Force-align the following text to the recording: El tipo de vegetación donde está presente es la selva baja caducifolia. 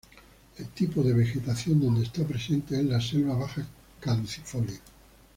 El 0.57 0.67
tipo 0.69 1.03
de 1.03 1.13
vegetación 1.13 1.79
donde 1.79 2.01
está 2.01 2.23
presente 2.25 2.75
es 2.75 2.83
la 2.87 2.99
selva 2.99 3.35
baja 3.35 3.67
caducifolia. 3.99 4.79